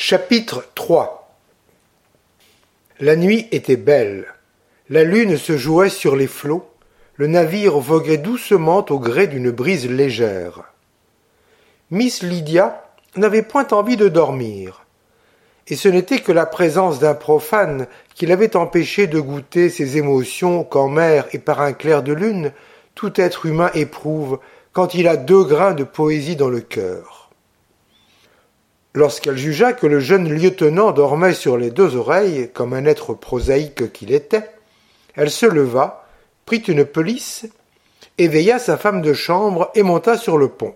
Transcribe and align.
Chapitre 0.00 0.64
3 0.76 1.28
La 3.00 3.16
nuit 3.16 3.48
était 3.50 3.74
belle. 3.74 4.32
La 4.88 5.02
lune 5.02 5.36
se 5.36 5.56
jouait 5.56 5.88
sur 5.88 6.14
les 6.14 6.28
flots. 6.28 6.70
Le 7.16 7.26
navire 7.26 7.76
voguait 7.80 8.16
doucement 8.16 8.86
au 8.90 9.00
gré 9.00 9.26
d'une 9.26 9.50
brise 9.50 9.90
légère. 9.90 10.72
Miss 11.90 12.22
Lydia 12.22 12.84
n'avait 13.16 13.42
point 13.42 13.66
envie 13.72 13.96
de 13.96 14.06
dormir. 14.06 14.86
Et 15.66 15.74
ce 15.74 15.88
n'était 15.88 16.20
que 16.20 16.30
la 16.30 16.46
présence 16.46 17.00
d'un 17.00 17.14
profane 17.14 17.88
qui 18.14 18.26
l'avait 18.26 18.54
empêché 18.54 19.08
de 19.08 19.18
goûter 19.18 19.68
ces 19.68 19.96
émotions 19.96 20.62
qu'en 20.62 20.88
mer 20.88 21.26
et 21.32 21.40
par 21.40 21.60
un 21.60 21.72
clair 21.72 22.04
de 22.04 22.12
lune 22.12 22.52
tout 22.94 23.20
être 23.20 23.46
humain 23.46 23.72
éprouve 23.74 24.38
quand 24.72 24.94
il 24.94 25.08
a 25.08 25.16
deux 25.16 25.42
grains 25.42 25.74
de 25.74 25.82
poésie 25.82 26.36
dans 26.36 26.50
le 26.50 26.60
cœur. 26.60 27.27
Lorsqu'elle 28.98 29.36
jugea 29.36 29.74
que 29.74 29.86
le 29.86 30.00
jeune 30.00 30.28
lieutenant 30.28 30.90
dormait 30.90 31.32
sur 31.32 31.56
les 31.56 31.70
deux 31.70 31.94
oreilles, 31.94 32.50
comme 32.52 32.72
un 32.72 32.84
être 32.84 33.14
prosaïque 33.14 33.92
qu'il 33.92 34.10
était, 34.10 34.50
elle 35.14 35.30
se 35.30 35.46
leva, 35.46 36.04
prit 36.46 36.64
une 36.66 36.84
pelisse, 36.84 37.46
éveilla 38.18 38.58
sa 38.58 38.76
femme 38.76 39.00
de 39.00 39.12
chambre 39.12 39.70
et 39.76 39.84
monta 39.84 40.18
sur 40.18 40.36
le 40.36 40.48
pont. 40.48 40.74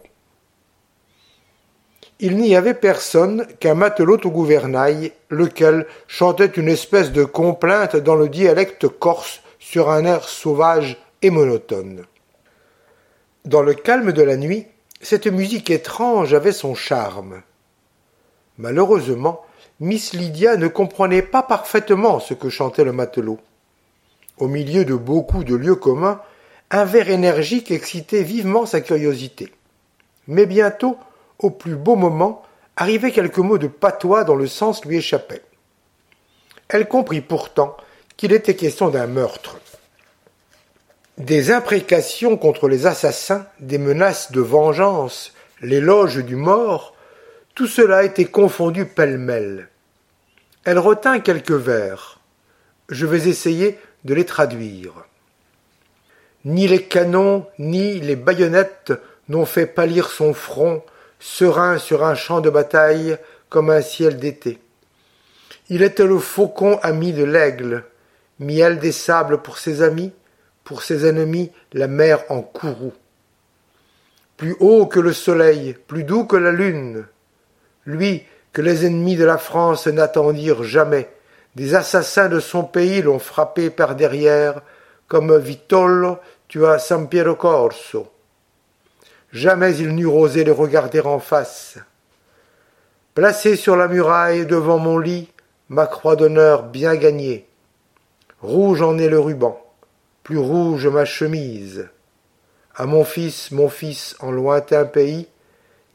Il 2.21 2.37
n'y 2.37 2.55
avait 2.55 2.75
personne 2.75 3.45
qu'un 3.59 3.75
matelot 3.75 4.21
au 4.23 4.31
gouvernail, 4.31 5.11
lequel 5.29 5.89
chantait 6.07 6.47
une 6.47 6.69
espèce 6.69 7.11
de 7.11 7.25
complainte 7.25 7.97
dans 7.97 8.15
le 8.15 8.29
dialecte 8.29 8.87
corse 8.87 9.41
sur 9.59 9.91
un 9.91 10.05
air 10.05 10.29
sauvage 10.29 10.97
et 11.23 11.31
monotone. 11.31 12.05
Dans 13.47 13.62
le 13.62 13.75
calme 13.75 14.12
de 14.12 14.23
la 14.23 14.37
nuit, 14.37 14.69
cette 15.01 15.27
musique 15.27 15.70
étrange 15.70 16.34
avait 16.34 16.53
son 16.53 16.77
charme. 16.77 17.43
Malheureusement, 18.59 19.45
Miss 19.80 20.12
Lydia 20.12 20.56
ne 20.56 20.69
comprenait 20.69 21.23
pas 21.23 21.42
parfaitement 21.42 22.20
ce 22.20 22.34
que 22.34 22.50
chantait 22.50 22.84
le 22.84 22.92
matelot. 22.92 23.39
Au 24.39 24.48
milieu 24.48 24.84
de 24.84 24.94
beaucoup 24.94 25.44
de 25.44 25.55
lieux 25.55 25.75
communs, 25.75 26.20
un 26.70 26.84
vers 26.84 27.11
énergique 27.11 27.70
excitait 27.70 28.22
vivement 28.22 28.67
sa 28.67 28.81
curiosité. 28.81 29.53
Mais 30.27 30.47
bientôt, 30.47 30.97
au 31.39 31.50
plus 31.50 31.77
beau 31.77 31.97
moment, 31.97 32.42
arrivaient 32.77 33.12
quelques 33.12 33.39
mots 33.39 33.59
de 33.59 33.67
patois 33.67 34.25
dont 34.25 34.36
le 34.36 34.47
sens 34.47 34.84
lui 34.84 34.97
échappait. 34.97 35.42
Elle 36.69 36.89
comprit 36.89 37.20
pourtant 37.20 37.77
qu'il 38.16 38.33
était 38.33 38.56
question 38.56 38.89
d'un 38.89 39.06
meurtre. 39.06 39.59
Des 41.19 41.50
imprécations 41.50 42.37
contre 42.37 42.69
les 42.69 42.87
assassins, 42.87 43.47
des 43.61 43.78
menaces 43.78 44.33
de 44.33 44.41
vengeance, 44.41 45.34
l'éloge 45.61 46.25
du 46.25 46.37
mort, 46.37 46.92
tout 47.55 47.67
cela 47.67 48.05
était 48.05 48.25
confondu 48.25 48.86
pêle-mêle. 48.86 49.69
Elle 50.64 50.78
retint 50.78 51.20
quelques 51.20 51.50
vers. 51.50 52.19
Je 52.89 53.05
vais 53.05 53.28
essayer 53.28 53.78
de 54.05 54.14
les 54.14 54.25
traduire. 54.25 55.05
Ni 56.44 56.67
les 56.67 56.83
canons, 56.83 57.47
ni 57.59 58.00
les 58.00 58.17
baïonnettes 58.17 58.92
n'ont 59.28 59.44
fait 59.44 59.67
pâlir 59.67 60.09
son 60.09 60.33
front, 60.34 60.83
serein 61.20 61.78
sur 61.78 62.05
un 62.05 62.14
champ 62.14 62.41
de 62.41 62.50
bataille 62.50 63.19
comme 63.48 63.70
un 63.70 63.83
ciel 63.83 64.16
d'été. 64.16 64.59
Il 65.69 65.83
était 65.83 66.06
le 66.06 66.19
faucon 66.19 66.78
ami 66.83 67.12
de 67.12 67.22
l'aigle, 67.22 67.84
miel 68.39 68.78
des 68.78 68.92
sables 68.92 69.42
pour 69.42 69.59
ses 69.59 69.83
amis, 69.83 70.12
pour 70.64 70.83
ses 70.83 71.06
ennemis 71.06 71.53
la 71.72 71.87
mer 71.87 72.25
en 72.31 72.41
courroux. 72.41 72.94
Plus 74.37 74.56
haut 74.59 74.87
que 74.87 75.00
le 75.00 75.12
soleil, 75.12 75.77
plus 75.87 76.05
doux 76.05 76.25
que 76.25 76.37
la 76.37 76.50
lune, 76.50 77.05
lui 77.86 78.25
que 78.52 78.62
les 78.62 78.86
ennemis 78.86 79.16
de 79.16 79.25
la 79.25 79.38
France 79.38 79.86
n'attendirent 79.86 80.62
jamais, 80.62 81.08
des 81.55 81.75
assassins 81.75 82.28
de 82.28 82.41
son 82.41 82.64
pays 82.64 83.02
l'ont 83.02 83.19
frappé 83.19 83.70
par 83.70 83.94
derrière, 83.94 84.62
comme 85.08 85.36
Vitolo 85.36 86.19
tua 86.48 86.78
San 86.78 87.09
Piero 87.09 87.34
Corso. 87.34 88.10
Jamais 89.32 89.76
il 89.76 89.94
n'eût 89.94 90.06
osé 90.06 90.44
le 90.44 90.53
regarder 90.53 91.00
en 91.00 91.19
face. 91.19 91.78
Placé 93.15 93.56
sur 93.56 93.76
la 93.76 93.88
muraille 93.88 94.47
devant 94.47 94.78
mon 94.78 94.98
lit, 94.98 95.31
ma 95.69 95.87
croix 95.87 96.16
d'honneur 96.16 96.65
bien 96.65 96.94
gagnée. 96.97 97.47
Rouge 98.41 98.82
en 98.82 98.98
est 98.98 99.09
le 99.09 99.19
ruban, 99.19 99.59
plus 100.22 100.38
rouge 100.38 100.87
ma 100.87 101.04
chemise. 101.04 101.88
À 102.75 102.87
mon 102.87 103.04
fils, 103.04 103.50
mon 103.50 103.69
fils, 103.69 104.16
en 104.21 104.31
lointain 104.31 104.84
pays, 104.84 105.28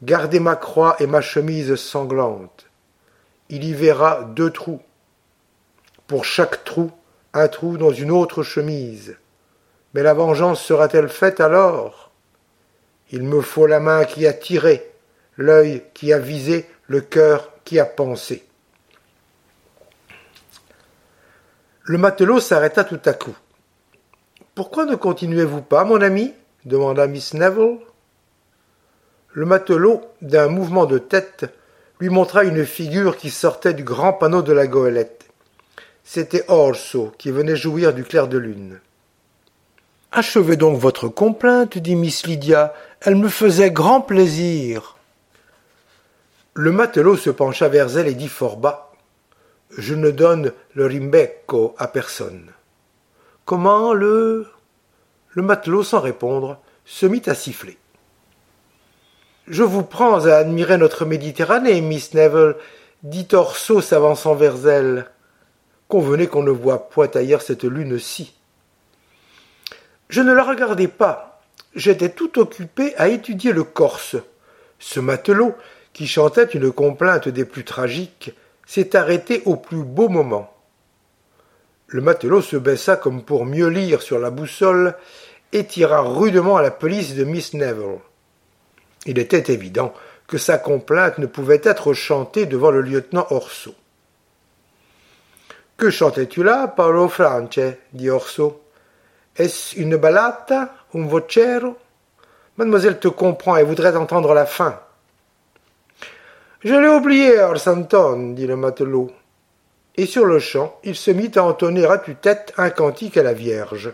Gardez 0.02 0.38
ma 0.38 0.54
croix 0.54 0.96
et 1.00 1.06
ma 1.06 1.20
chemise 1.20 1.74
sanglante. 1.74 2.66
Il 3.48 3.64
y 3.64 3.72
verra 3.72 4.22
deux 4.22 4.50
trous. 4.50 4.80
Pour 6.06 6.24
chaque 6.24 6.64
trou, 6.64 6.92
un 7.34 7.48
trou 7.48 7.78
dans 7.78 7.90
une 7.90 8.10
autre 8.10 8.42
chemise. 8.42 9.16
Mais 9.94 10.02
la 10.02 10.14
vengeance 10.14 10.62
sera-t-elle 10.62 11.08
faite 11.08 11.40
alors? 11.40 12.10
Il 13.10 13.24
me 13.24 13.40
faut 13.40 13.66
la 13.66 13.80
main 13.80 14.04
qui 14.04 14.26
a 14.26 14.32
tiré, 14.32 14.92
l'œil 15.36 15.82
qui 15.94 16.12
a 16.12 16.18
visé, 16.18 16.68
le 16.86 17.00
cœur 17.00 17.52
qui 17.64 17.80
a 17.80 17.86
pensé. 17.86 18.46
Le 21.82 21.98
matelot 21.98 22.38
s'arrêta 22.38 22.84
tout 22.84 23.00
à 23.04 23.14
coup. 23.14 23.36
Pourquoi 24.54 24.84
ne 24.84 24.94
continuez-vous 24.94 25.62
pas, 25.62 25.84
mon 25.84 26.02
ami? 26.02 26.34
demanda 26.64 27.06
Miss 27.06 27.32
Neville. 27.34 27.78
Le 29.32 29.44
matelot, 29.44 30.02
d'un 30.22 30.48
mouvement 30.48 30.86
de 30.86 30.98
tête, 30.98 31.46
lui 32.00 32.08
montra 32.08 32.44
une 32.44 32.64
figure 32.64 33.16
qui 33.16 33.30
sortait 33.30 33.74
du 33.74 33.84
grand 33.84 34.12
panneau 34.12 34.42
de 34.42 34.52
la 34.52 34.66
goélette. 34.66 35.26
C'était 36.04 36.44
Orso 36.48 37.12
qui 37.18 37.30
venait 37.30 37.56
jouir 37.56 37.92
du 37.92 38.04
clair 38.04 38.28
de 38.28 38.38
lune. 38.38 38.80
Achevez 40.10 40.56
donc 40.56 40.78
votre 40.78 41.08
complainte, 41.08 41.76
dit 41.76 41.96
Miss 41.96 42.26
Lydia. 42.26 42.72
Elle 43.00 43.16
me 43.16 43.28
faisait 43.28 43.70
grand 43.70 44.00
plaisir. 44.00 44.96
Le 46.54 46.72
matelot 46.72 47.16
se 47.16 47.30
pencha 47.30 47.68
vers 47.68 47.98
elle 47.98 48.08
et 48.08 48.14
dit 48.14 48.28
fort 48.28 48.56
bas. 48.56 48.92
Je 49.76 49.94
ne 49.94 50.10
donne 50.10 50.52
le 50.72 50.86
rimbecco 50.86 51.74
à 51.76 51.88
personne. 51.88 52.52
Comment 53.44 53.92
le. 53.92 54.46
Le 55.30 55.42
matelot, 55.42 55.82
sans 55.82 56.00
répondre, 56.00 56.58
se 56.86 57.04
mit 57.04 57.22
à 57.26 57.34
siffler. 57.34 57.76
Je 59.50 59.62
vous 59.62 59.82
prends 59.82 60.26
à 60.26 60.34
admirer 60.34 60.76
notre 60.76 61.06
Méditerranée, 61.06 61.80
Miss 61.80 62.12
Neville, 62.12 62.56
dit 63.02 63.26
Orso 63.32 63.80
s'avançant 63.80 64.34
vers 64.34 64.68
elle. 64.68 65.06
Convenez 65.88 66.26
qu'on 66.26 66.42
ne 66.42 66.50
voit 66.50 66.90
point 66.90 67.08
ailleurs 67.14 67.40
cette 67.40 67.64
lune-ci. 67.64 68.34
Je 70.10 70.20
ne 70.20 70.34
la 70.34 70.44
regardais 70.44 70.88
pas. 70.88 71.40
J'étais 71.74 72.10
tout 72.10 72.38
occupé 72.38 72.94
à 72.98 73.08
étudier 73.08 73.52
le 73.52 73.64
Corse. 73.64 74.16
Ce 74.78 75.00
matelot, 75.00 75.54
qui 75.94 76.06
chantait 76.06 76.44
une 76.44 76.70
complainte 76.70 77.30
des 77.30 77.46
plus 77.46 77.64
tragiques, 77.64 78.34
s'est 78.66 78.96
arrêté 78.96 79.40
au 79.46 79.56
plus 79.56 79.82
beau 79.82 80.10
moment. 80.10 80.52
Le 81.86 82.02
matelot 82.02 82.42
se 82.42 82.58
baissa 82.58 82.96
comme 82.96 83.22
pour 83.22 83.46
mieux 83.46 83.68
lire 83.68 84.02
sur 84.02 84.18
la 84.18 84.28
boussole 84.28 84.94
et 85.52 85.64
tira 85.64 86.02
rudement 86.02 86.58
à 86.58 86.62
la 86.62 86.70
pelisse 86.70 87.14
de 87.14 87.24
Miss 87.24 87.54
Neville. 87.54 88.00
Il 89.06 89.18
était 89.18 89.52
évident 89.52 89.94
que 90.26 90.38
sa 90.38 90.58
complainte 90.58 91.18
ne 91.18 91.26
pouvait 91.26 91.60
être 91.64 91.94
chantée 91.94 92.46
devant 92.46 92.70
le 92.70 92.82
lieutenant 92.82 93.26
Orso. 93.30 93.74
Que 95.76 95.90
chantais-tu 95.90 96.42
là, 96.42 96.68
Paolo 96.68 97.08
France 97.08 97.58
dit 97.92 98.10
Orso. 98.10 98.62
Est-ce 99.36 99.78
une 99.78 99.96
ballata, 99.96 100.74
un 100.94 101.06
vocero? 101.06 101.76
Mademoiselle 102.56 102.98
te 102.98 103.06
comprend 103.08 103.56
et 103.56 103.62
voudrait 103.62 103.94
entendre 103.94 104.34
la 104.34 104.44
fin. 104.44 104.80
Je 106.64 106.74
l'ai 106.74 106.88
oublié, 106.88 107.38
Orsanton, 107.38 108.32
dit 108.32 108.48
le 108.48 108.56
matelot. 108.56 109.12
Et 109.96 110.06
sur 110.06 110.26
le 110.26 110.40
champ, 110.40 110.76
il 110.82 110.96
se 110.96 111.12
mit 111.12 111.30
à 111.36 111.44
entonner 111.44 111.86
à 111.86 111.98
tue-tête 111.98 112.52
un 112.56 112.70
cantique 112.70 113.16
à 113.16 113.22
la 113.22 113.32
Vierge. 113.32 113.92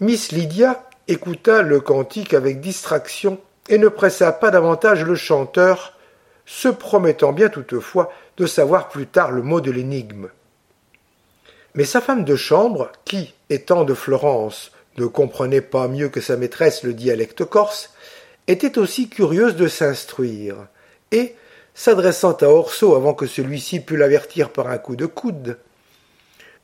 Miss 0.00 0.32
Lydia 0.32 0.85
écouta 1.08 1.62
le 1.62 1.80
cantique 1.80 2.34
avec 2.34 2.60
distraction 2.60 3.38
et 3.68 3.78
ne 3.78 3.88
pressa 3.88 4.32
pas 4.32 4.50
davantage 4.50 5.04
le 5.04 5.14
chanteur, 5.14 5.94
se 6.44 6.68
promettant 6.68 7.32
bien 7.32 7.48
toutefois 7.48 8.12
de 8.36 8.46
savoir 8.46 8.88
plus 8.88 9.06
tard 9.06 9.32
le 9.32 9.42
mot 9.42 9.60
de 9.60 9.70
l'énigme. 9.70 10.28
Mais 11.74 11.84
sa 11.84 12.00
femme 12.00 12.24
de 12.24 12.36
chambre, 12.36 12.90
qui, 13.04 13.34
étant 13.50 13.84
de 13.84 13.94
Florence, 13.94 14.72
ne 14.96 15.06
comprenait 15.06 15.60
pas 15.60 15.88
mieux 15.88 16.08
que 16.08 16.20
sa 16.20 16.36
maîtresse 16.36 16.84
le 16.84 16.94
dialecte 16.94 17.44
corse, 17.44 17.92
était 18.46 18.78
aussi 18.78 19.08
curieuse 19.08 19.56
de 19.56 19.68
s'instruire, 19.68 20.56
et, 21.12 21.34
s'adressant 21.74 22.32
à 22.32 22.46
Orso 22.46 22.94
avant 22.94 23.12
que 23.12 23.26
celui-ci 23.26 23.80
pût 23.80 23.96
l'avertir 23.96 24.50
par 24.50 24.68
un 24.68 24.78
coup 24.78 24.96
de 24.96 25.06
coude. 25.06 25.58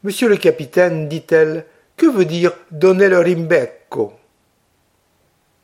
Monsieur 0.04 0.28
le 0.28 0.36
capitaine, 0.36 1.08
dit-elle, 1.08 1.66
que 1.96 2.06
veut 2.06 2.24
dire 2.24 2.52
donner 2.70 3.08
le 3.08 3.18
rimbecco? 3.18 4.14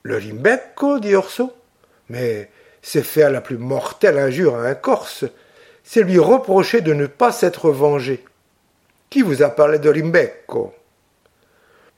Le 0.08 0.16
rimbecco 0.16 0.98
dit 0.98 1.14
Orso. 1.14 1.52
Mais 2.08 2.50
c'est 2.80 3.02
faire 3.02 3.30
la 3.30 3.42
plus 3.42 3.58
mortelle 3.58 4.18
injure 4.18 4.56
à 4.56 4.62
un 4.62 4.74
Corse, 4.74 5.26
c'est 5.84 6.02
lui 6.02 6.18
reprocher 6.18 6.80
de 6.80 6.94
ne 6.94 7.06
pas 7.06 7.30
s'être 7.30 7.70
vengé. 7.70 8.24
Qui 9.10 9.20
vous 9.20 9.42
a 9.42 9.50
parlé 9.50 9.78
de 9.78 9.90
Rimbecco 9.90 10.74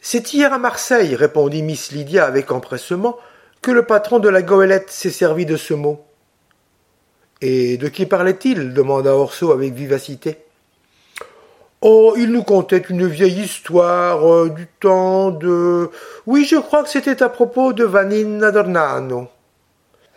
C'est 0.01 0.33
hier 0.33 0.53
à 0.53 0.59
Marseille, 0.59 1.15
répondit 1.15 1.63
Miss 1.63 1.93
Lydia 1.93 2.27
avec 2.27 2.51
empressement, 2.51 3.17
que 3.63 3.71
le 3.71 3.85
patron 3.85 4.19
de 4.19 4.29
la 4.29 4.43
goélette 4.43 4.91
s'est 4.91 5.11
servi 5.11 5.47
de 5.47 5.57
ce 5.57 5.75
mot. 5.75 6.05
Et 7.41 7.77
de 7.77 7.89
qui 7.89 8.07
parlait-il? 8.07 8.75
demanda 8.75 9.15
Orso 9.15 9.53
avec 9.53 9.73
vivacité. 9.73 10.39
Oh, 11.83 12.15
il 12.19 12.31
nous 12.31 12.43
contait 12.43 12.85
une 12.91 13.07
vieille 13.07 13.41
histoire 13.41 14.31
euh, 14.31 14.51
du 14.51 14.67
temps 14.67 15.31
de. 15.31 15.89
Oui, 16.27 16.45
je 16.45 16.57
crois 16.57 16.83
que 16.83 16.91
c'était 16.91 17.23
à 17.23 17.31
propos 17.31 17.73
de 17.73 17.85
Vanina 17.85 18.51
Dornano. 18.51 19.29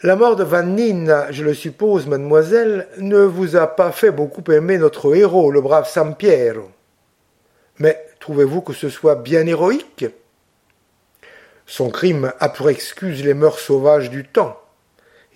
La 0.01 0.17
mort 0.17 0.35
de 0.35 0.43
Vanina, 0.43 1.31
je 1.31 1.45
le 1.45 1.53
suppose, 1.53 2.05
mademoiselle, 2.05 2.89
ne 2.97 3.19
vous 3.19 3.55
a 3.55 3.67
pas 3.67 3.93
fait 3.93 4.11
beaucoup 4.11 4.43
aimer 4.51 4.77
notre 4.77 5.15
héros, 5.15 5.51
le 5.51 5.61
brave 5.61 5.87
Sampiero. 5.87 6.69
Mais 7.79 8.05
trouvez-vous 8.19 8.59
que 8.59 8.73
ce 8.73 8.89
soit 8.89 9.15
bien 9.15 9.47
héroïque? 9.47 10.07
Son 11.65 11.89
crime 11.89 12.33
a 12.41 12.49
pour 12.49 12.69
excuse 12.69 13.23
les 13.23 13.33
mœurs 13.33 13.59
sauvages 13.59 14.09
du 14.09 14.25
temps. 14.25 14.59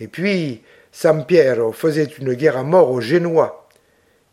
Et 0.01 0.09
puis, 0.09 0.61
Sampiero 0.91 1.71
faisait 1.71 2.03
une 2.03 2.33
guerre 2.33 2.57
à 2.57 2.63
mort 2.63 2.91
aux 2.91 2.99
Génois 2.99 3.66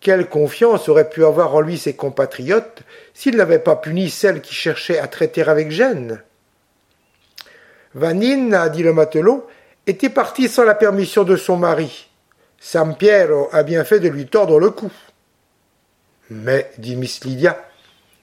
quelle 0.05 0.29
confiance 0.29 0.91
auraient 0.91 1.09
pu 1.09 1.25
avoir 1.25 1.55
en 1.55 1.63
lui 1.63 1.79
ses 1.79 1.95
compatriotes 1.95 2.83
s'il 3.15 3.37
n'avait 3.37 3.59
pas 3.59 3.75
puni 3.75 4.11
celle 4.11 4.43
qui 4.43 4.55
cherchait 4.55 4.99
à 4.99 5.09
traiter 5.09 5.43
avec 5.43 5.71
gêne? 5.71 6.23
Vanine, 7.95 8.69
dit 8.71 8.83
le 8.83 8.93
matelot, 8.93 9.47
était 9.87 10.11
partie 10.11 10.49
sans 10.49 10.65
la 10.65 10.75
permission 10.75 11.25
de 11.25 11.37
son 11.37 11.57
mari. 11.57 12.11
Sampiero 12.61 13.49
a 13.51 13.63
bien 13.63 13.83
fait 13.83 13.99
de 13.99 14.09
lui 14.09 14.27
tordre 14.27 14.61
le 14.61 14.71
cou. 14.71 14.93
Mais, 16.29 16.71
dit 16.77 16.97
Miss 16.97 17.25
Lydia, 17.25 17.65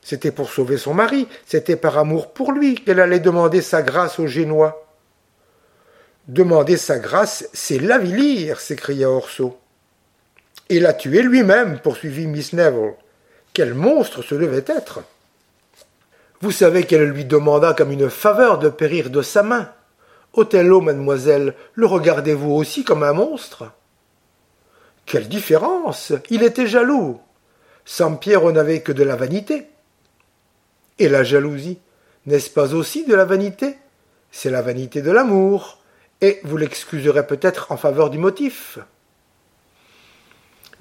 c'était 0.03 0.31
pour 0.31 0.51
sauver 0.51 0.77
son 0.77 0.93
mari, 0.93 1.27
c'était 1.47 1.75
par 1.77 1.97
amour 1.97 2.31
pour 2.31 2.51
lui 2.51 2.75
qu'elle 2.75 2.99
allait 2.99 3.19
demander 3.19 3.61
sa 3.61 3.81
grâce 3.81 4.19
aux 4.19 4.27
Génois. 4.27 4.85
Demander 6.27 6.77
sa 6.77 6.99
grâce, 6.99 7.49
c'est 7.53 7.79
l'avilir, 7.79 8.59
s'écria 8.59 9.09
Orso. 9.09 9.60
Et 10.71 10.79
l'a 10.79 10.94
tué 10.94 11.21
lui-même, 11.21 11.79
poursuivit 11.79 12.27
Miss 12.27 12.53
Neville. 12.53 12.94
Quel 13.51 13.73
monstre 13.73 14.21
ce 14.21 14.35
devait 14.35 14.63
être 14.68 15.01
Vous 16.39 16.51
savez 16.51 16.85
qu'elle 16.85 17.09
lui 17.09 17.25
demanda 17.25 17.73
comme 17.73 17.91
une 17.91 18.09
faveur 18.09 18.57
de 18.57 18.69
périr 18.69 19.09
de 19.09 19.21
sa 19.21 19.44
main. 19.44 19.69
Othello, 20.31 20.79
mademoiselle, 20.79 21.56
le 21.73 21.85
regardez-vous 21.85 22.53
aussi 22.53 22.85
comme 22.85 23.03
un 23.03 23.12
monstre? 23.12 23.69
Quelle 25.06 25.27
différence 25.27 26.13
Il 26.29 26.41
était 26.41 26.68
jaloux. 26.68 27.19
Sampiero 27.83 28.53
n'avait 28.53 28.79
que 28.79 28.94
de 28.94 29.03
la 29.03 29.17
vanité. 29.17 29.67
Et 31.00 31.09
la 31.09 31.25
jalousie, 31.25 31.79
n'est-ce 32.27 32.50
pas 32.50 32.74
aussi 32.74 33.06
de 33.06 33.13
la 33.13 33.25
vanité? 33.25 33.75
C'est 34.31 34.50
la 34.50 34.62
vanité 34.62 35.01
de 35.01 35.12
l'amour, 35.12 35.79
et 36.21 36.39
vous 36.45 36.56
l'excuserez 36.56 37.27
peut-être 37.27 37.74
en 37.74 37.77
faveur 37.77 38.09
du 38.09 38.19
motif. 38.19 38.79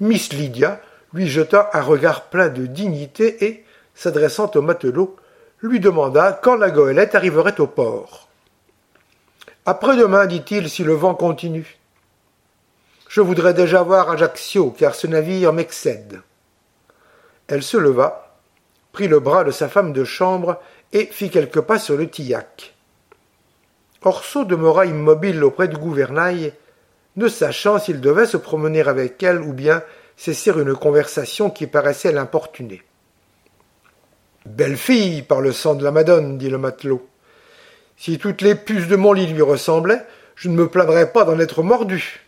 Miss 0.01 0.33
Lydia 0.33 0.81
lui 1.13 1.27
jeta 1.27 1.69
un 1.73 1.81
regard 1.81 2.23
plein 2.23 2.49
de 2.49 2.65
dignité 2.65 3.45
et, 3.45 3.63
s'adressant 3.93 4.49
au 4.55 4.61
matelot, 4.63 5.15
lui 5.61 5.79
demanda 5.79 6.39
quand 6.41 6.55
la 6.55 6.71
goélette 6.71 7.13
arriverait 7.13 7.61
au 7.61 7.67
port. 7.67 8.27
Après-demain, 9.67 10.25
dit-il, 10.25 10.71
si 10.71 10.83
le 10.83 10.93
vent 10.93 11.13
continue. 11.13 11.77
Je 13.09 13.21
voudrais 13.21 13.53
déjà 13.53 13.83
voir 13.83 14.09
Ajaccio, 14.09 14.71
car 14.71 14.95
ce 14.95 15.05
navire 15.05 15.53
m'excède. 15.53 16.21
Elle 17.47 17.61
se 17.61 17.77
leva, 17.77 18.39
prit 18.93 19.07
le 19.07 19.19
bras 19.19 19.43
de 19.43 19.51
sa 19.51 19.69
femme 19.69 19.93
de 19.93 20.03
chambre 20.03 20.59
et 20.93 21.05
fit 21.05 21.29
quelques 21.29 21.61
pas 21.61 21.77
sur 21.77 21.95
le 21.95 22.09
tillac. 22.09 22.73
Orso 24.01 24.45
demeura 24.45 24.87
immobile 24.87 25.43
auprès 25.43 25.67
du 25.67 25.77
gouvernail, 25.77 26.53
ne 27.15 27.27
sachant 27.27 27.79
s'il 27.79 28.01
devait 28.01 28.25
se 28.25 28.37
promener 28.37 28.81
avec 28.81 29.21
elle 29.23 29.41
ou 29.41 29.53
bien 29.53 29.83
cesser 30.15 30.51
une 30.51 30.75
conversation 30.75 31.49
qui 31.49 31.67
paraissait 31.67 32.11
l'importuner. 32.11 32.83
Belle 34.45 34.77
fille, 34.77 35.21
par 35.21 35.41
le 35.41 35.51
sang 35.51 35.75
de 35.75 35.83
la 35.83 35.91
Madone, 35.91 36.37
dit 36.37 36.49
le 36.49 36.57
matelot. 36.57 37.07
Si 37.97 38.17
toutes 38.17 38.41
les 38.41 38.55
puces 38.55 38.87
de 38.87 38.95
mon 38.95 39.13
lit 39.13 39.27
lui 39.27 39.41
ressemblaient, 39.41 40.05
je 40.35 40.49
ne 40.49 40.55
me 40.55 40.67
plaindrais 40.67 41.11
pas 41.11 41.23
d'en 41.23 41.39
être 41.39 41.61
mordu. 41.61 42.21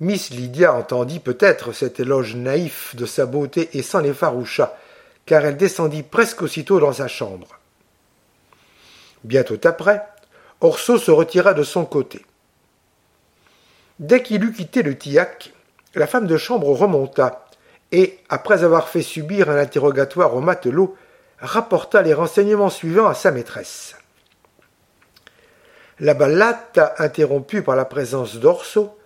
Miss 0.00 0.30
Lydia 0.30 0.72
entendit 0.72 1.20
peut-être 1.20 1.72
cet 1.72 2.00
éloge 2.00 2.34
naïf 2.34 2.96
de 2.96 3.04
sa 3.04 3.26
beauté 3.26 3.68
et 3.74 3.82
s'en 3.82 4.02
effaroucha, 4.02 4.78
car 5.26 5.44
elle 5.44 5.58
descendit 5.58 6.02
presque 6.02 6.40
aussitôt 6.40 6.80
dans 6.80 6.94
sa 6.94 7.08
chambre. 7.08 7.48
Bientôt 9.24 9.60
après, 9.64 10.02
Orso 10.62 10.96
se 10.96 11.10
retira 11.10 11.52
de 11.52 11.62
son 11.62 11.84
côté. 11.84 12.24
Dès 14.00 14.22
qu'il 14.22 14.42
eut 14.42 14.52
quitté 14.52 14.82
le 14.82 14.96
tillac, 14.96 15.52
la 15.94 16.06
femme 16.06 16.26
de 16.26 16.38
chambre 16.38 16.70
remonta, 16.72 17.44
et, 17.92 18.18
après 18.30 18.64
avoir 18.64 18.88
fait 18.88 19.02
subir 19.02 19.50
un 19.50 19.58
interrogatoire 19.58 20.34
au 20.34 20.40
matelot, 20.40 20.96
rapporta 21.38 22.00
les 22.00 22.14
renseignements 22.14 22.70
suivants 22.70 23.08
à 23.08 23.14
sa 23.14 23.30
maîtresse. 23.30 23.96
La 25.98 26.14
ballate, 26.14 26.80
interrompue 26.96 27.60
par 27.60 27.76
la 27.76 27.84
présence 27.84 28.36
d'Orso, 28.36 28.96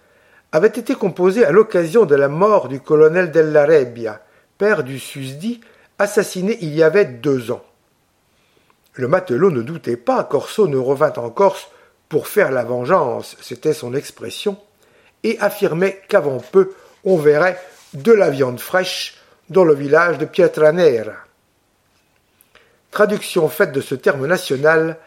avait 0.52 0.68
été 0.68 0.94
composée 0.94 1.44
à 1.44 1.50
l'occasion 1.50 2.04
de 2.04 2.14
la 2.14 2.28
mort 2.28 2.68
du 2.68 2.78
colonel 2.78 3.32
Della 3.32 3.66
Rebbia, 3.66 4.22
père 4.58 4.84
du 4.84 5.00
susdit, 5.00 5.60
assassiné 5.98 6.56
il 6.60 6.72
y 6.72 6.84
avait 6.84 7.06
deux 7.06 7.50
ans. 7.50 7.64
Le 8.92 9.08
matelot 9.08 9.50
ne 9.50 9.62
doutait 9.62 9.96
pas 9.96 10.22
qu'Orso 10.22 10.68
ne 10.68 10.76
revint 10.76 11.14
en 11.16 11.30
Corse 11.30 11.68
pour 12.08 12.28
faire 12.28 12.52
la 12.52 12.62
vengeance, 12.62 13.36
c'était 13.40 13.72
son 13.72 13.92
expression, 13.92 14.56
et 15.24 15.38
affirmait 15.40 16.00
qu'avant 16.08 16.38
peu 16.38 16.72
on 17.04 17.16
verrait 17.16 17.58
de 17.94 18.12
la 18.12 18.30
viande 18.30 18.60
fraîche 18.60 19.16
dans 19.50 19.64
le 19.64 19.74
village 19.74 20.18
de 20.18 20.24
Pietranera. 20.24 21.16
Traduction 22.90 23.48
faite 23.48 23.72
de 23.72 23.80
ce 23.80 23.94
terme 23.94 24.26
national, 24.26 24.98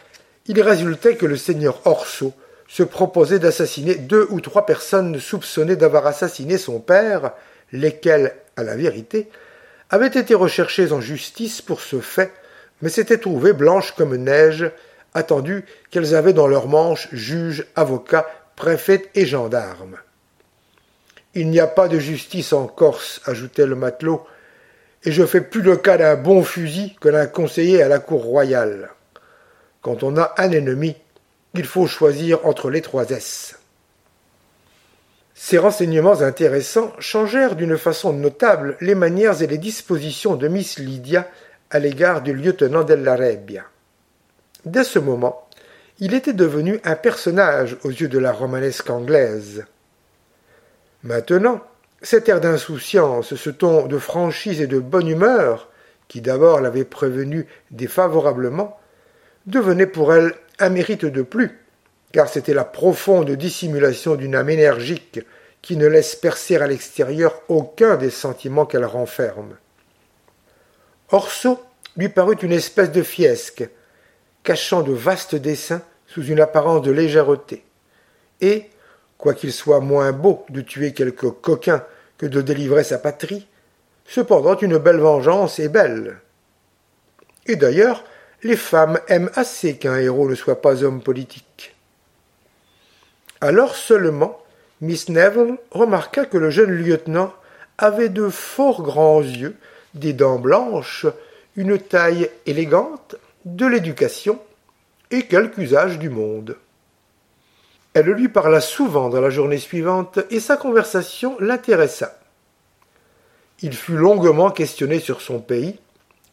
il 0.47 0.61
résultait 0.61 1.15
que 1.15 1.25
le 1.25 1.37
seigneur 1.37 1.79
Orso 1.85 2.33
se 2.67 2.83
proposait 2.83 3.39
d'assassiner 3.39 3.95
deux 3.95 4.27
ou 4.29 4.41
trois 4.41 4.65
personnes 4.65 5.19
soupçonnées 5.19 5.77
d'avoir 5.77 6.05
assassiné 6.05 6.57
son 6.57 6.79
père, 6.79 7.31
lesquelles, 7.71 8.35
à 8.57 8.63
la 8.63 8.75
vérité, 8.75 9.29
avaient 9.89 10.07
été 10.07 10.35
recherchées 10.35 10.91
en 10.91 10.99
justice 10.99 11.61
pour 11.61 11.79
ce 11.79 12.01
fait, 12.01 12.31
mais 12.81 12.89
s'étaient 12.89 13.17
trouvées 13.17 13.53
blanches 13.53 13.93
comme 13.95 14.15
neige, 14.15 14.69
attendu 15.13 15.65
qu'elles 15.89 16.13
avaient 16.13 16.33
dans 16.33 16.47
leurs 16.47 16.67
manches 16.67 17.07
juges, 17.13 17.65
avocats, 17.75 18.27
préfets 18.55 19.09
et 19.15 19.25
gendarmes. 19.25 19.97
Il 21.39 21.51
n'y 21.51 21.59
a 21.59 21.67
pas 21.67 21.87
de 21.87 21.99
justice 21.99 22.51
en 22.51 22.65
Corse, 22.65 23.21
ajoutait 23.25 23.67
le 23.67 23.75
matelot, 23.75 24.25
et 25.03 25.11
je 25.11 25.23
fais 25.23 25.41
plus 25.41 25.61
le 25.61 25.77
cas 25.77 25.95
d'un 25.95 26.15
bon 26.15 26.43
fusil 26.43 26.95
que 26.99 27.09
d'un 27.09 27.27
conseiller 27.27 27.83
à 27.83 27.87
la 27.87 27.99
cour 27.99 28.23
royale. 28.23 28.89
Quand 29.83 30.01
on 30.01 30.17
a 30.17 30.33
un 30.39 30.49
ennemi, 30.49 30.95
il 31.53 31.65
faut 31.65 31.85
choisir 31.85 32.43
entre 32.47 32.71
les 32.71 32.81
trois 32.81 33.11
S. 33.11 33.55
Ces 35.35 35.59
renseignements 35.59 36.21
intéressants 36.21 36.91
changèrent 36.97 37.55
d'une 37.55 37.77
façon 37.77 38.13
notable 38.13 38.75
les 38.81 38.95
manières 38.95 39.43
et 39.43 39.47
les 39.47 39.59
dispositions 39.59 40.37
de 40.37 40.47
Miss 40.47 40.79
Lydia 40.79 41.27
à 41.69 41.77
l'égard 41.77 42.23
du 42.23 42.33
lieutenant 42.33 42.83
Della 42.83 43.15
Rebbia. 43.15 43.63
Dès 44.65 44.83
ce 44.83 44.97
moment, 44.97 45.47
il 45.99 46.15
était 46.15 46.33
devenu 46.33 46.79
un 46.83 46.95
personnage 46.95 47.77
aux 47.83 47.91
yeux 47.91 48.07
de 48.07 48.17
la 48.17 48.31
romanesque 48.31 48.89
anglaise. 48.89 49.67
Maintenant, 51.03 51.61
cet 52.01 52.29
air 52.29 52.41
d'insouciance, 52.41 53.35
ce 53.35 53.49
ton 53.49 53.87
de 53.87 53.97
franchise 53.97 54.61
et 54.61 54.67
de 54.67 54.79
bonne 54.79 55.07
humeur, 55.07 55.69
qui 56.07 56.21
d'abord 56.21 56.61
l'avait 56.61 56.85
prévenue 56.85 57.47
défavorablement, 57.71 58.79
devenait 59.45 59.87
pour 59.87 60.13
elle 60.13 60.33
un 60.59 60.69
mérite 60.69 61.05
de 61.05 61.21
plus, 61.21 61.59
car 62.11 62.29
c'était 62.29 62.53
la 62.53 62.65
profonde 62.65 63.31
dissimulation 63.31 64.15
d'une 64.15 64.35
âme 64.35 64.49
énergique 64.49 65.19
qui 65.61 65.75
ne 65.75 65.87
laisse 65.87 66.15
percer 66.15 66.55
à 66.57 66.67
l'extérieur 66.67 67.41
aucun 67.47 67.97
des 67.97 68.09
sentiments 68.09 68.65
qu'elle 68.65 68.85
renferme. 68.85 69.57
Orso 71.11 71.59
lui 71.95 72.09
parut 72.09 72.35
une 72.35 72.51
espèce 72.51 72.91
de 72.91 73.01
fiesque, 73.01 73.67
cachant 74.43 74.81
de 74.81 74.93
vastes 74.93 75.35
dessins 75.35 75.81
sous 76.05 76.25
une 76.25 76.39
apparence 76.39 76.81
de 76.83 76.91
légèreté, 76.91 77.63
et, 78.39 78.69
quoiqu'il 79.17 79.53
soit 79.53 79.79
moins 79.79 80.11
beau 80.11 80.45
de 80.49 80.61
tuer 80.61 80.93
quelque 80.93 81.27
coquin 81.27 81.83
que 82.17 82.25
de 82.25 82.41
délivrer 82.41 82.83
sa 82.83 82.97
patrie, 82.97 83.47
cependant 84.05 84.57
une 84.57 84.77
belle 84.77 84.99
vengeance 84.99 85.59
est 85.59 85.69
belle. 85.69 86.19
Et 87.45 87.55
d'ailleurs, 87.55 88.03
les 88.43 88.57
femmes 88.57 88.99
aiment 89.07 89.31
assez 89.35 89.77
qu'un 89.77 89.97
héros 89.97 90.29
ne 90.29 90.35
soit 90.35 90.61
pas 90.61 90.83
homme 90.83 91.01
politique. 91.01 91.75
Alors 93.41 93.75
seulement, 93.75 94.39
Miss 94.81 95.09
Neville 95.09 95.57
remarqua 95.71 96.25
que 96.25 96.37
le 96.37 96.49
jeune 96.49 96.71
lieutenant 96.71 97.33
avait 97.77 98.09
de 98.09 98.29
fort 98.29 98.83
grands 98.83 99.21
yeux, 99.21 99.55
des 99.93 100.13
dents 100.13 100.39
blanches, 100.39 101.05
une 101.55 101.79
taille 101.79 102.29
élégante, 102.45 103.15
de 103.45 103.65
l'éducation 103.65 104.39
et 105.09 105.23
quelque 105.23 105.59
usage 105.59 105.99
du 105.99 106.09
monde. 106.09 106.57
Elle 107.99 108.11
lui 108.11 108.29
parla 108.29 108.61
souvent 108.61 109.09
dans 109.09 109.21
la 109.21 109.31
journée 109.31 109.57
suivante 109.57 110.19
et 110.29 110.39
sa 110.39 110.55
conversation 110.55 111.35
l'intéressa. 111.39 112.19
Il 113.63 113.73
fut 113.73 113.97
longuement 113.97 114.51
questionné 114.51 114.99
sur 114.99 115.19
son 115.19 115.39
pays 115.39 115.79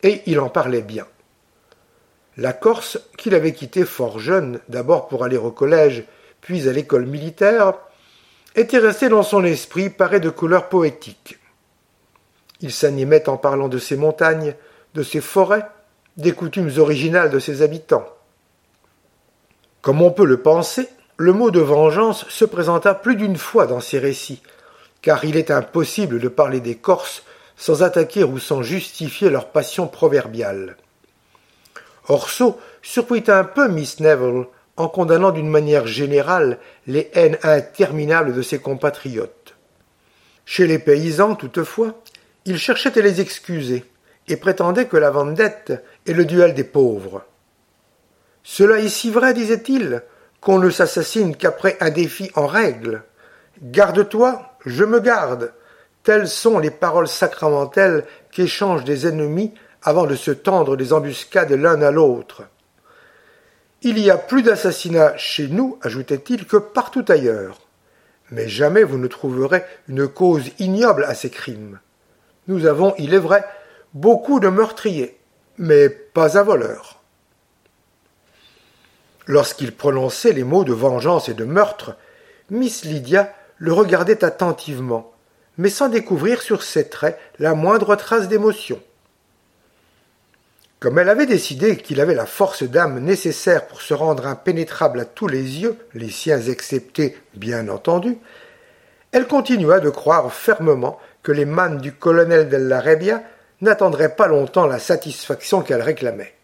et 0.03 0.21
il 0.27 0.41
en 0.41 0.51
parlait 0.51 0.83
bien. 0.83 1.07
La 2.37 2.53
Corse, 2.53 2.99
qu'il 3.17 3.35
avait 3.35 3.55
quittée 3.55 3.87
fort 3.87 4.19
jeune, 4.19 4.61
d'abord 4.69 5.09
pour 5.09 5.25
aller 5.25 5.39
au 5.39 5.51
collège, 5.51 6.05
puis 6.43 6.69
à 6.69 6.73
l'école 6.73 7.07
militaire, 7.07 7.73
était 8.55 8.77
restée 8.77 9.09
dans 9.09 9.23
son 9.23 9.43
esprit 9.43 9.89
parée 9.89 10.21
de 10.21 10.29
couleurs 10.29 10.69
poétiques. 10.69 11.39
Il 12.61 12.73
s'animait 12.73 13.27
en 13.27 13.39
parlant 13.39 13.69
de 13.69 13.79
ses 13.79 13.97
montagnes, 13.97 14.55
de 14.93 15.03
ses 15.03 15.23
forêts, 15.23 15.65
des 16.19 16.33
coutumes 16.33 16.73
originales 16.77 17.31
de 17.31 17.39
ses 17.39 17.63
habitants. 17.63 18.05
Comme 19.81 20.03
on 20.03 20.11
peut 20.11 20.27
le 20.27 20.43
penser, 20.43 20.91
le 21.17 21.33
mot 21.33 21.51
de 21.51 21.61
vengeance 21.61 22.27
se 22.29 22.45
présenta 22.45 22.95
plus 22.95 23.17
d'une 23.17 23.37
fois 23.37 23.67
dans 23.67 23.81
ses 23.81 23.99
récits, 23.99 24.43
car 25.01 25.25
il 25.25 25.37
est 25.37 25.51
impossible 25.51 26.19
de 26.19 26.29
parler 26.29 26.61
des 26.61 26.75
Corses 26.77 27.23
sans 27.57 27.83
attaquer 27.83 28.25
ou 28.25 28.39
sans 28.39 28.63
justifier 28.63 29.31
leur 29.31 29.49
passion 29.49 29.87
proverbiale. 29.87 30.77
Orso 32.09 32.59
surprit 32.83 33.25
un 33.29 33.45
peu 33.45 33.69
Miss 33.69 34.01
Neville 34.01 34.47
en 34.77 34.89
condamnant 34.89 35.31
d'une 35.31 35.49
manière 35.49 35.87
générale 35.87 36.59
les 36.87 37.11
haines 37.15 37.39
interminables 37.43 38.35
de 38.35 38.43
ses 38.43 38.59
compatriotes. 38.59 39.55
Chez 40.45 40.67
les 40.67 40.81
paysans, 40.81 41.37
toutefois, 41.37 41.95
il 42.45 42.59
cherchait 42.59 42.99
à 42.99 43.03
les 43.03 43.21
excuser 43.21 43.85
et 44.27 44.37
prétendait 44.37 44.87
que 44.87 44.97
la 44.97 45.11
vendette 45.11 45.73
est 46.07 46.13
le 46.13 46.25
duel 46.25 46.55
des 46.55 46.65
pauvres. 46.65 47.25
Cela 48.43 48.81
est 48.81 48.89
si 48.89 49.11
vrai, 49.11 49.33
disait-il, 49.33 50.03
qu'on 50.45 50.59
ne 50.59 50.71
s'assassine 50.71 51.35
qu'après 51.35 51.77
un 51.81 51.91
défi 51.91 52.31
en 52.35 52.47
règle. 52.47 53.03
Garde-toi, 53.63 54.43
je 54.65 54.85
me 54.85 55.01
garde. 55.01 55.53
Telles 56.03 56.29
sont 56.29 56.59
les 56.59 56.71
paroles 56.71 57.09
sacramentelles 57.09 58.05
qu'échangent 58.31 58.85
des 58.85 59.07
ennemis 59.07 59.55
avant 59.83 60.07
de 60.07 60.15
se 60.15 60.31
tendre 60.31 60.77
des 60.77 60.93
embuscades 60.93 61.53
l'un 61.53 61.81
à 61.83 61.91
l'autre. 61.91 62.43
Il 63.83 63.99
y 63.99 64.11
a 64.11 64.17
plus 64.17 64.43
d'assassinats 64.43 65.17
chez 65.17 65.49
nous, 65.49 65.79
ajoutait-il, 65.83 66.47
que 66.47 66.57
partout 66.57 67.05
ailleurs. 67.09 67.61
Mais 68.31 68.49
jamais 68.49 68.83
vous 68.83 68.99
ne 68.99 69.07
trouverez 69.07 69.65
une 69.89 70.09
cause 70.09 70.51
ignoble 70.59 71.05
à 71.05 71.15
ces 71.15 71.31
crimes. 71.31 71.81
Nous 72.49 72.67
avons, 72.67 72.95
il 72.99 73.15
est 73.15 73.19
vrai, 73.19 73.45
beaucoup 73.95 74.41
de 74.41 74.49
meurtriers, 74.49 75.19
mais 75.57 75.89
pas 75.89 76.39
un 76.39 76.43
voleur. 76.43 76.94
Lorsqu'il 79.27 79.75
prononçait 79.75 80.33
les 80.33 80.45
mots 80.45 80.65
de 80.65 80.73
vengeance 80.73 81.29
et 81.29 81.35
de 81.35 81.45
meurtre, 81.45 81.97
Miss 82.51 82.85
Lydia 82.85 83.33
le 83.57 83.73
regardait 83.73 84.25
attentivement, 84.25 85.13
mais 85.57 85.71
sans 85.71 85.89
découvrir 85.89 86.43
sur 86.43 86.63
ses 86.63 86.89
traits 86.89 87.19
la 87.39 87.55
moindre 87.55 87.97
trace 87.97 88.29
d'émotion. 88.29 88.81
Comme 90.81 90.99
elle 90.99 91.09
avait 91.09 91.25
décidé 91.25 91.79
qu'il 91.79 92.01
avait 92.03 92.15
la 92.15 92.27
force 92.27 92.63
d'âme 92.63 92.99
nécessaire 92.99 93.67
pour 93.67 93.81
se 93.81 93.95
rendre 93.95 94.27
impénétrable 94.27 95.01
à 95.01 95.07
tous 95.07 95.29
les 95.29 95.63
yeux, 95.63 95.79
les 95.95 96.11
siens 96.11 96.43
exceptés, 96.43 97.17
bien 97.33 97.69
entendu, 97.69 98.19
elle 99.11 99.27
continua 99.27 99.81
de 99.81 99.89
croire 99.89 100.31
fermement 100.35 100.99
que 101.23 101.33
les 101.33 101.47
mannes 101.47 101.79
du 101.79 101.93
colonel 101.93 102.51
Della 102.51 102.83
n'attendraient 103.63 104.15
pas 104.15 104.27
longtemps 104.27 104.67
la 104.67 104.79
satisfaction 104.79 105.63
qu'elle 105.63 105.81
réclamait. 105.81 106.35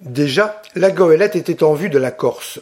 Déjà, 0.00 0.60
la 0.74 0.90
goélette 0.90 1.36
était 1.36 1.62
en 1.62 1.74
vue 1.74 1.88
de 1.88 1.98
la 1.98 2.10
Corse. 2.10 2.60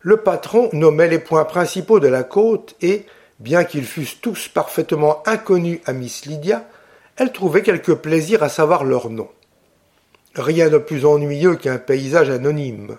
Le 0.00 0.18
patron 0.18 0.70
nommait 0.72 1.08
les 1.08 1.18
points 1.18 1.44
principaux 1.44 2.00
de 2.00 2.08
la 2.08 2.22
côte 2.22 2.74
et, 2.80 3.04
bien 3.38 3.64
qu'ils 3.64 3.84
fussent 3.84 4.20
tous 4.20 4.48
parfaitement 4.48 5.22
inconnus 5.26 5.80
à 5.84 5.92
Miss 5.92 6.24
Lydia, 6.24 6.66
elle 7.16 7.32
trouvait 7.32 7.62
quelque 7.62 7.92
plaisir 7.92 8.42
à 8.42 8.48
savoir 8.48 8.84
leur 8.84 9.10
nom. 9.10 9.28
Rien 10.34 10.70
de 10.70 10.78
plus 10.78 11.04
ennuyeux 11.04 11.56
qu'un 11.56 11.76
paysage 11.76 12.30
anonyme. 12.30 12.96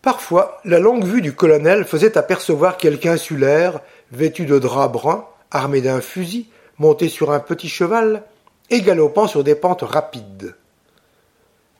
Parfois, 0.00 0.60
la 0.64 0.78
longue 0.78 1.04
vue 1.04 1.20
du 1.20 1.34
colonel 1.34 1.84
faisait 1.84 2.16
apercevoir 2.16 2.76
quelque 2.76 3.06
insulaire, 3.06 3.80
vêtu 4.12 4.46
de 4.46 4.58
drap 4.58 4.88
brun, 4.88 5.26
armé 5.50 5.80
d'un 5.80 6.00
fusil, 6.00 6.48
monté 6.78 7.08
sur 7.08 7.32
un 7.32 7.40
petit 7.40 7.68
cheval, 7.68 8.22
et 8.70 8.80
galopant 8.80 9.26
sur 9.26 9.44
des 9.44 9.54
pentes 9.54 9.82
rapides. 9.82 10.54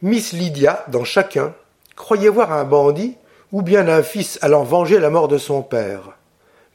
Miss 0.04 0.34
Lydia, 0.34 0.84
dans 0.88 1.02
chacun, 1.04 1.54
croyait 1.96 2.28
voir 2.28 2.52
un 2.52 2.64
bandit 2.64 3.16
ou 3.52 3.62
bien 3.62 3.88
un 3.88 4.02
fils 4.02 4.38
allant 4.42 4.62
venger 4.62 4.99
la 4.99 5.08
mort 5.08 5.28
de 5.28 5.38
son 5.38 5.62
père. 5.62 6.18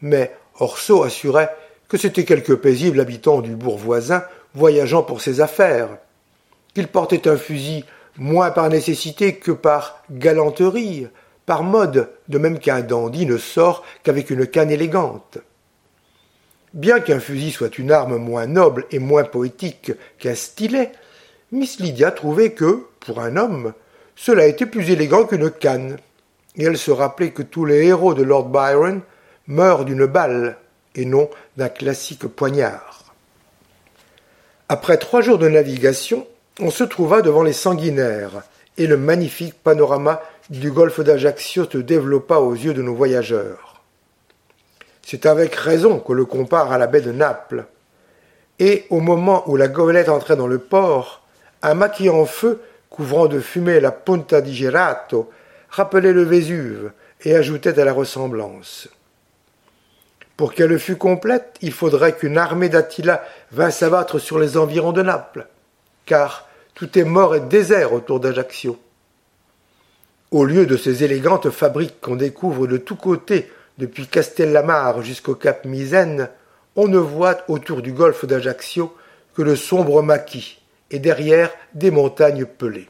Mais 0.01 0.35
Orso 0.59 1.03
assurait 1.03 1.55
que 1.87 1.95
c'était 1.95 2.25
quelque 2.25 2.53
paisible 2.53 2.99
habitant 2.99 3.41
du 3.41 3.55
bourg 3.55 3.77
voisin 3.77 4.23
voyageant 4.55 5.03
pour 5.03 5.21
ses 5.21 5.41
affaires, 5.41 5.89
qu'il 6.73 6.87
portait 6.87 7.27
un 7.27 7.37
fusil 7.37 7.85
moins 8.17 8.49
par 8.49 8.67
nécessité 8.67 9.35
que 9.35 9.51
par 9.51 10.03
galanterie, 10.09 11.07
par 11.45 11.61
mode, 11.61 12.09
de 12.29 12.39
même 12.39 12.57
qu'un 12.57 12.81
dandy 12.81 13.27
ne 13.27 13.37
sort 13.37 13.83
qu'avec 14.01 14.31
une 14.31 14.47
canne 14.47 14.71
élégante. 14.71 15.37
Bien 16.73 16.99
qu'un 16.99 17.19
fusil 17.19 17.51
soit 17.51 17.77
une 17.77 17.91
arme 17.91 18.17
moins 18.17 18.47
noble 18.47 18.87
et 18.89 18.97
moins 18.97 19.23
poétique 19.23 19.91
qu'un 20.17 20.33
stylet, 20.33 20.93
Miss 21.51 21.79
Lydia 21.79 22.11
trouvait 22.11 22.51
que, 22.51 22.85
pour 22.99 23.19
un 23.19 23.35
homme, 23.35 23.73
cela 24.15 24.45
était 24.45 24.67
plus 24.67 24.91
élégant 24.91 25.25
qu'une 25.25 25.49
canne, 25.49 25.97
et 26.55 26.65
elle 26.65 26.77
se 26.77 26.91
rappelait 26.91 27.31
que 27.31 27.41
tous 27.41 27.65
les 27.65 27.85
héros 27.85 28.13
de 28.13 28.21
Lord 28.21 28.49
Byron 28.49 29.01
meurent 29.47 29.85
d'une 29.85 30.05
balle 30.05 30.57
et 30.95 31.05
non 31.05 31.29
d'un 31.57 31.69
classique 31.69 32.27
poignard. 32.27 33.15
Après 34.67 34.97
trois 34.97 35.21
jours 35.21 35.39
de 35.39 35.49
navigation, 35.49 36.27
on 36.59 36.69
se 36.69 36.83
trouva 36.83 37.23
devant 37.23 37.41
les 37.41 37.53
sanguinaires, 37.53 38.43
et 38.77 38.85
le 38.85 38.97
magnifique 38.97 39.55
panorama 39.63 40.21
du 40.51 40.71
golfe 40.71 40.99
d'Ajaccio 40.99 41.65
se 41.69 41.79
développa 41.79 42.35
aux 42.37 42.53
yeux 42.53 42.73
de 42.73 42.83
nos 42.83 42.93
voyageurs. 42.93 43.81
C'est 45.01 45.25
avec 45.25 45.55
raison 45.55 45.99
que 45.99 46.13
le 46.13 46.25
compare 46.25 46.71
à 46.71 46.77
la 46.77 46.85
baie 46.85 47.01
de 47.01 47.11
Naples. 47.11 47.65
Et 48.59 48.85
au 48.91 48.99
moment 48.99 49.49
où 49.49 49.55
la 49.55 49.67
goélette 49.67 50.09
entrait 50.09 50.35
dans 50.35 50.45
le 50.45 50.59
port, 50.59 51.18
un 51.61 51.73
maquis 51.73 52.09
en 52.09 52.25
feu, 52.25 52.61
couvrant 52.89 53.27
de 53.27 53.39
fumée 53.39 53.79
la 53.79 53.91
Punta 53.91 54.41
di 54.41 54.55
Gerato, 54.55 55.29
rappelait 55.69 56.13
le 56.13 56.23
Vésuve 56.23 56.91
et 57.23 57.35
ajoutait 57.35 57.79
à 57.79 57.85
la 57.85 57.93
ressemblance. 57.93 58.89
Pour 60.37 60.53
qu'elle 60.53 60.79
fût 60.79 60.95
complète, 60.95 61.57
il 61.61 61.73
faudrait 61.73 62.15
qu'une 62.15 62.37
armée 62.37 62.69
d'Attila 62.69 63.23
vînt 63.51 63.71
s'abattre 63.71 64.19
sur 64.19 64.39
les 64.39 64.57
environs 64.57 64.93
de 64.93 65.01
Naples, 65.01 65.47
car 66.05 66.47
tout 66.75 66.97
est 66.97 67.03
mort 67.03 67.35
et 67.35 67.41
désert 67.41 67.91
autour 67.91 68.21
d'Ajaccio. 68.21 68.79
Au 70.31 70.45
lieu 70.45 70.65
de 70.65 70.77
ces 70.77 71.03
élégantes 71.03 71.49
fabriques 71.49 71.99
qu'on 71.99 72.15
découvre 72.15 72.67
de 72.67 72.77
tous 72.77 72.95
côtés 72.95 73.51
depuis 73.77 74.07
Castellamare 74.07 75.01
jusqu'au 75.01 75.35
cap 75.35 75.65
Misène, 75.65 76.29
on 76.75 76.87
ne 76.87 76.99
voit 76.99 77.39
autour 77.49 77.81
du 77.81 77.91
golfe 77.91 78.25
d'Ajaccio 78.25 78.95
que 79.35 79.41
le 79.41 79.57
sombre 79.57 80.01
maquis, 80.01 80.61
et 80.91 80.99
derrière 80.99 81.51
des 81.73 81.91
montagnes 81.91 82.45
pelées. 82.45 82.89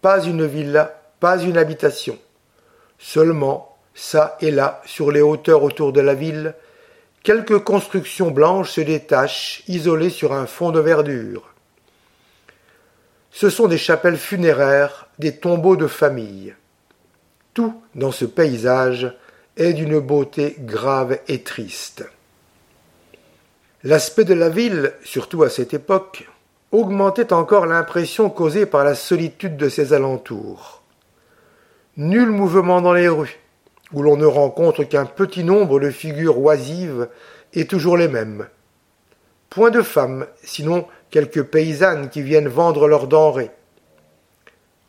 Pas 0.00 0.24
une 0.24 0.46
villa, 0.46 1.02
pas 1.20 1.38
une 1.38 1.56
habitation. 1.56 2.18
Seulement 2.98 3.76
ça 3.94 4.36
et 4.40 4.50
là, 4.50 4.82
sur 4.84 5.10
les 5.10 5.22
hauteurs 5.22 5.62
autour 5.62 5.92
de 5.92 6.00
la 6.00 6.14
ville, 6.14 6.54
quelques 7.22 7.60
constructions 7.60 8.30
blanches 8.30 8.72
se 8.72 8.80
détachent, 8.80 9.62
isolées 9.68 10.10
sur 10.10 10.32
un 10.32 10.46
fond 10.46 10.70
de 10.70 10.80
verdure. 10.80 11.54
Ce 13.30 13.50
sont 13.50 13.66
des 13.66 13.78
chapelles 13.78 14.16
funéraires, 14.16 15.08
des 15.18 15.36
tombeaux 15.36 15.76
de 15.76 15.86
famille. 15.86 16.54
Tout 17.52 17.80
dans 17.94 18.12
ce 18.12 18.24
paysage 18.24 19.12
est 19.56 19.72
d'une 19.72 20.00
beauté 20.00 20.56
grave 20.58 21.18
et 21.28 21.42
triste. 21.42 22.04
L'aspect 23.84 24.24
de 24.24 24.34
la 24.34 24.48
ville, 24.48 24.92
surtout 25.04 25.42
à 25.42 25.50
cette 25.50 25.74
époque, 25.74 26.28
augmentait 26.74 27.32
encore 27.32 27.66
l'impression 27.66 28.28
causée 28.28 28.66
par 28.66 28.84
la 28.84 28.96
solitude 28.96 29.56
de 29.56 29.68
ses 29.68 29.92
alentours. 29.92 30.82
Nul 31.96 32.30
mouvement 32.30 32.80
dans 32.80 32.92
les 32.92 33.08
rues, 33.08 33.38
où 33.92 34.02
l'on 34.02 34.16
ne 34.16 34.26
rencontre 34.26 34.82
qu'un 34.82 35.06
petit 35.06 35.44
nombre 35.44 35.78
de 35.78 35.90
figures 35.90 36.40
oisives 36.40 37.08
et 37.52 37.66
toujours 37.66 37.96
les 37.96 38.08
mêmes. 38.08 38.48
Point 39.50 39.70
de 39.70 39.82
femmes, 39.82 40.26
sinon 40.42 40.86
quelques 41.10 41.44
paysannes 41.44 42.08
qui 42.08 42.22
viennent 42.22 42.48
vendre 42.48 42.88
leurs 42.88 43.06
denrées. 43.06 43.52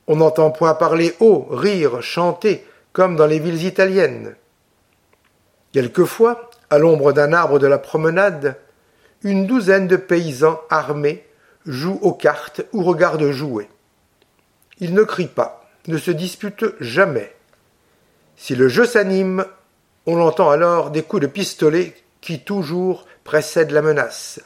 On 0.07 0.15
n'entend 0.15 0.49
point 0.49 0.73
parler 0.73 1.13
haut, 1.19 1.45
rire, 1.51 2.01
chanter, 2.01 2.65
comme 2.93 3.15
dans 3.15 3.27
les 3.27 3.37
villes 3.37 3.63
italiennes. 3.63 4.35
Quelquefois, 5.71 6.49
à 6.71 6.79
l'ombre 6.79 7.13
d'un 7.13 7.31
arbre 7.31 7.59
de 7.59 7.67
la 7.67 7.77
promenade, 7.77 8.57
une 9.21 9.45
douzaine 9.45 9.87
de 9.87 9.97
paysans 9.97 10.59
armés 10.71 11.25
jouent 11.65 11.99
aux 12.01 12.13
cartes 12.13 12.61
ou 12.73 12.83
regardent 12.83 13.31
jouer. 13.31 13.69
Ils 14.79 14.93
ne 14.93 15.03
crient 15.03 15.27
pas, 15.27 15.69
ne 15.87 15.97
se 15.97 16.11
disputent 16.11 16.75
jamais. 16.79 17.33
Si 18.35 18.55
le 18.55 18.67
jeu 18.67 18.85
s'anime, 18.85 19.45
on 20.05 20.19
entend 20.21 20.49
alors 20.49 20.91
des 20.91 21.03
coups 21.03 21.21
de 21.21 21.27
pistolet 21.27 21.95
qui 22.21 22.41
toujours 22.41 23.05
précèdent 23.23 23.71
la 23.71 23.81
menace. 23.81 24.41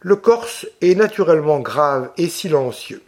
Le 0.00 0.16
Corse 0.16 0.66
est 0.82 0.94
naturellement 0.94 1.60
grave 1.60 2.10
et 2.16 2.28
silencieux. 2.28 3.02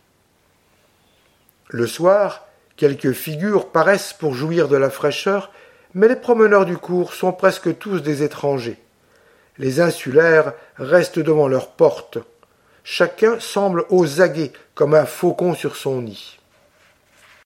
Le 1.68 1.86
soir, 1.86 2.46
quelques 2.76 3.12
figures 3.12 3.68
paraissent 3.68 4.14
pour 4.14 4.34
jouir 4.34 4.68
de 4.68 4.76
la 4.76 4.90
fraîcheur, 4.90 5.52
mais 5.94 6.08
les 6.08 6.16
promeneurs 6.16 6.64
du 6.64 6.76
cours 6.78 7.12
sont 7.12 7.32
presque 7.32 7.76
tous 7.78 8.00
des 8.00 8.22
étrangers. 8.22 8.80
Les 9.58 9.80
insulaires 9.80 10.54
restent 10.76 11.18
devant 11.18 11.48
leurs 11.48 11.72
portes. 11.72 12.18
Chacun 12.84 13.38
semble 13.40 13.84
aux 13.90 14.20
aguets 14.20 14.52
comme 14.74 14.94
un 14.94 15.06
faucon 15.06 15.54
sur 15.54 15.76
son 15.76 16.02
nid. 16.02 16.37